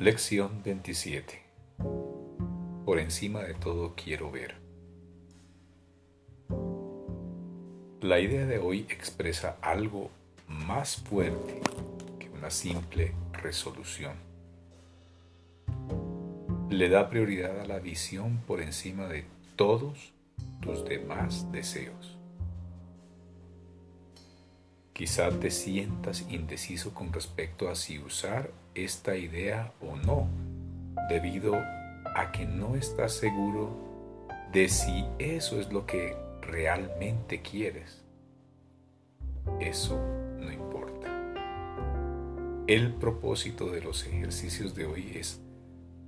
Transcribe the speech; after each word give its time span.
Lección 0.00 0.62
27. 0.62 1.42
Por 2.84 3.00
encima 3.00 3.42
de 3.42 3.54
todo 3.54 3.96
quiero 3.96 4.30
ver. 4.30 4.54
La 8.00 8.20
idea 8.20 8.46
de 8.46 8.58
hoy 8.58 8.86
expresa 8.90 9.56
algo 9.60 10.12
más 10.46 10.98
fuerte 10.98 11.60
que 12.20 12.28
una 12.28 12.48
simple 12.48 13.12
resolución. 13.32 14.12
Le 16.70 16.88
da 16.88 17.10
prioridad 17.10 17.60
a 17.60 17.66
la 17.66 17.80
visión 17.80 18.38
por 18.46 18.60
encima 18.60 19.08
de 19.08 19.24
todos 19.56 20.12
tus 20.60 20.84
demás 20.84 21.50
deseos. 21.50 22.17
Quizá 24.98 25.30
te 25.30 25.52
sientas 25.52 26.26
indeciso 26.28 26.92
con 26.92 27.12
respecto 27.12 27.68
a 27.68 27.76
si 27.76 28.00
usar 28.00 28.50
esta 28.74 29.14
idea 29.14 29.72
o 29.80 29.94
no, 29.94 30.26
debido 31.08 31.54
a 31.54 32.32
que 32.32 32.44
no 32.44 32.74
estás 32.74 33.12
seguro 33.12 34.26
de 34.52 34.68
si 34.68 35.06
eso 35.20 35.60
es 35.60 35.72
lo 35.72 35.86
que 35.86 36.16
realmente 36.42 37.42
quieres. 37.42 38.02
Eso 39.60 40.00
no 40.40 40.50
importa. 40.50 41.08
El 42.66 42.92
propósito 42.94 43.70
de 43.70 43.80
los 43.82 44.04
ejercicios 44.04 44.74
de 44.74 44.86
hoy 44.86 45.12
es 45.14 45.40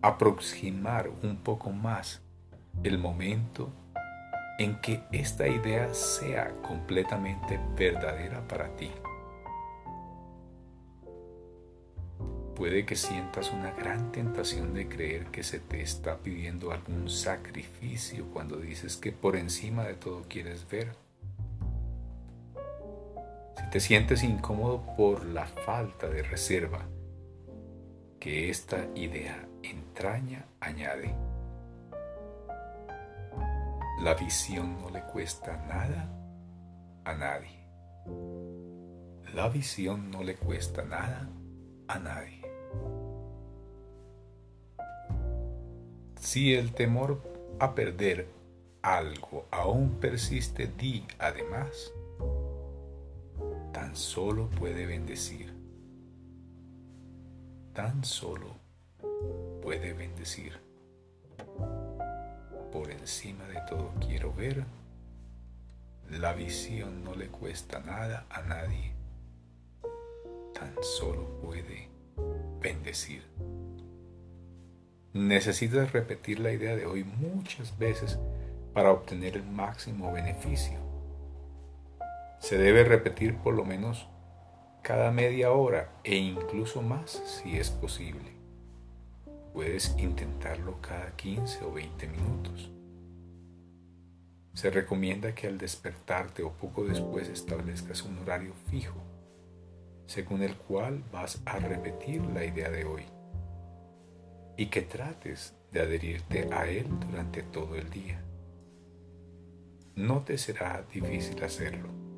aproximar 0.03 1.09
un 1.23 1.37
poco 1.37 1.71
más 1.71 2.23
el 2.83 2.99
momento 2.99 3.71
en 4.61 4.79
que 4.83 5.03
esta 5.11 5.49
idea 5.49 5.95
sea 5.95 6.53
completamente 6.61 7.59
verdadera 7.79 8.47
para 8.47 8.69
ti. 8.77 8.91
Puede 12.55 12.85
que 12.85 12.95
sientas 12.95 13.53
una 13.53 13.71
gran 13.71 14.13
tentación 14.13 14.75
de 14.75 14.87
creer 14.87 15.29
que 15.29 15.43
se 15.43 15.61
te 15.61 15.81
está 15.81 16.19
pidiendo 16.19 16.73
algún 16.73 17.09
sacrificio 17.09 18.27
cuando 18.35 18.59
dices 18.59 18.99
que 18.99 19.13
por 19.13 19.37
encima 19.37 19.85
de 19.85 19.95
todo 19.95 20.27
quieres 20.29 20.69
ver. 20.69 20.93
Si 23.57 23.71
te 23.71 23.81
sientes 23.81 24.23
incómodo 24.23 24.85
por 24.95 25.25
la 25.25 25.47
falta 25.47 26.07
de 26.11 26.23
reserva 26.23 26.87
que 28.19 28.51
esta 28.51 28.89
idea 28.95 29.49
entraña, 29.63 30.45
añade. 30.61 31.15
La 34.03 34.15
visión 34.15 34.81
no 34.81 34.89
le 34.89 35.03
cuesta 35.03 35.59
nada 35.69 36.09
a 37.05 37.13
nadie. 37.13 37.67
La 39.35 39.51
visión 39.51 40.11
no 40.11 40.23
le 40.23 40.37
cuesta 40.37 40.83
nada 40.85 41.29
a 41.87 41.99
nadie. 41.99 42.41
Si 46.17 46.55
el 46.55 46.73
temor 46.73 47.21
a 47.59 47.75
perder 47.75 48.27
algo 48.81 49.47
aún 49.51 50.01
persiste, 50.01 50.67
di 50.67 51.07
además, 51.19 51.93
tan 53.71 53.95
solo 53.95 54.49
puede 54.49 54.87
bendecir, 54.87 55.55
tan 57.75 58.03
solo 58.03 58.57
puede 59.61 59.93
bendecir 59.93 60.70
por 62.73 62.91
encima 62.91 63.47
de 63.49 63.61
todo 63.69 63.93
quiero 64.01 64.33
ver. 64.33 64.65
La 66.09 66.33
visión 66.33 67.05
no 67.05 67.15
le 67.15 67.29
cuesta 67.29 67.81
nada 67.81 68.27
a 68.31 68.43
nadie. 68.43 68.95
Tan 70.55 70.75
solo 70.83 71.41
puede 71.41 71.89
bendecir. 72.61 73.25
Necesitas 75.13 75.93
repetir 75.93 76.41
la 76.41 76.53
idea 76.53 76.77
de 76.77 76.87
hoy 76.87 77.05
muchas 77.05 77.79
veces 77.79 78.19
para 78.73 78.93
obtener 78.93 79.37
el 79.37 79.45
máximo 79.45 80.13
beneficio. 80.13 80.79
Se 82.39 82.59
debe 82.59 82.85
repetir 82.85 83.37
por 83.37 83.55
lo 83.55 83.65
menos 83.65 84.09
cada 84.83 85.11
media 85.11 85.53
hora 85.53 85.91
e 86.05 86.17
incluso 86.17 86.83
más 86.83 87.23
si 87.27 87.59
es 87.59 87.71
posible. 87.71 88.40
Puedes 89.53 89.97
intentarlo 89.99 90.81
cada 90.81 91.17
15 91.17 91.65
o 91.65 91.73
20 91.73 92.07
minutos. 92.07 92.71
Se 94.55 94.71
recomienda 94.71 95.35
que 95.35 95.47
al 95.47 95.59
despertarte 95.59 96.43
o 96.43 96.53
poco 96.53 96.85
después 96.85 97.29
establezcas 97.29 98.03
un 98.03 98.19
horario 98.19 98.53
fijo, 98.71 99.03
según 100.07 100.43
el 100.43 100.57
cual 100.57 101.03
vas 101.13 101.41
a 101.47 101.59
repetir 101.59 102.23
la 102.27 102.45
idea 102.45 102.71
de 102.71 102.85
hoy, 102.85 103.05
y 104.57 104.67
que 104.67 104.83
trates 104.83 105.55
de 105.73 105.81
adherirte 105.81 106.49
a 106.53 106.69
él 106.69 106.87
durante 107.01 107.43
todo 107.43 107.77
el 107.77 107.89
día. 107.91 108.23
No 109.95 110.23
te 110.23 110.39
será 110.39 110.85
difícil 110.93 111.43
hacerlo. 111.43 112.10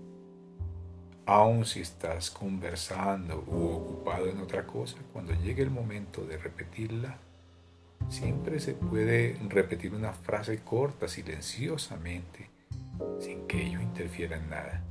Aun 1.27 1.65
si 1.65 1.81
estás 1.81 2.31
conversando 2.31 3.45
o 3.49 3.77
ocupado 3.77 4.29
en 4.29 4.41
otra 4.41 4.67
cosa, 4.67 4.97
cuando 5.13 5.33
llegue 5.35 5.63
el 5.63 5.71
momento 5.71 6.25
de 6.25 6.37
repetirla, 6.37 7.19
Siempre 8.09 8.61
se 8.61 8.75
puede 8.75 9.39
repetir 9.49 9.95
una 9.95 10.13
frase 10.13 10.59
corta, 10.59 11.09
silenciosamente, 11.09 12.51
sin 13.19 13.47
que 13.47 13.63
ello 13.63 13.81
interfiera 13.81 14.37
en 14.37 14.51
nada. 14.51 14.83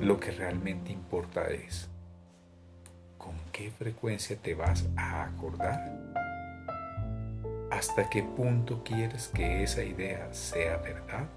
Lo 0.00 0.18
que 0.18 0.32
realmente 0.32 0.92
importa 0.92 1.48
es 1.48 1.88
con 3.18 3.34
qué 3.52 3.70
frecuencia 3.70 4.36
te 4.36 4.54
vas 4.54 4.84
a 4.96 5.24
acordar. 5.24 6.00
¿Hasta 7.70 8.10
qué 8.10 8.22
punto 8.22 8.82
quieres 8.82 9.28
que 9.28 9.62
esa 9.62 9.84
idea 9.84 10.32
sea 10.34 10.78
verdad? 10.78 11.28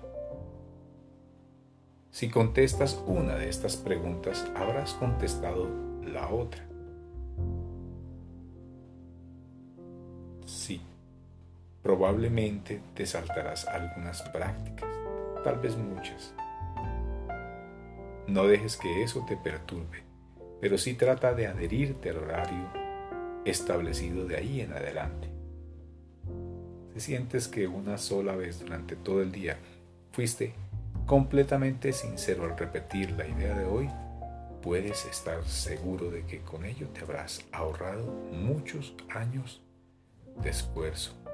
Si 2.16 2.30
contestas 2.30 3.04
una 3.08 3.36
de 3.36 3.50
estas 3.50 3.76
preguntas, 3.76 4.50
habrás 4.56 4.94
contestado 4.94 5.70
la 6.02 6.30
otra. 6.30 6.66
Sí, 10.46 10.80
probablemente 11.84 12.80
te 12.94 13.06
saltarás 13.06 13.68
algunas 13.68 14.22
prácticas, 14.30 14.90
tal 15.44 15.60
vez 15.60 15.76
muchas. 15.76 16.34
No 18.28 18.48
dejes 18.48 18.78
que 18.78 19.04
eso 19.04 19.26
te 19.28 19.36
perturbe, 19.36 20.04
pero 20.62 20.78
sí 20.78 20.94
trata 20.94 21.34
de 21.34 21.48
adherirte 21.48 22.12
al 22.12 22.20
horario 22.20 22.72
establecido 23.44 24.26
de 24.26 24.38
ahí 24.38 24.62
en 24.62 24.72
adelante. 24.72 25.28
Si 26.94 27.02
sientes 27.02 27.50
que 27.50 27.68
una 27.68 27.98
sola 27.98 28.38
vez 28.38 28.62
durante 28.62 28.96
todo 28.96 29.22
el 29.22 29.34
día 29.34 29.58
fuiste 30.14 30.54
completamente 31.06 31.94
sincero 31.94 32.46
al 32.46 32.58
repetir 32.58 33.12
la 33.12 33.28
idea 33.28 33.58
de 33.58 33.66
hoy, 33.66 33.90
puedes 34.62 35.06
estar 35.06 35.44
seguro 35.46 36.10
de 36.10 36.26
que 36.26 36.42
con 36.42 36.66
ello 36.66 36.88
te 36.90 37.02
habrás 37.02 37.46
ahorrado 37.52 38.06
muchos 38.32 38.96
años 39.10 39.62
de 40.42 40.50
esfuerzo. 40.50 41.25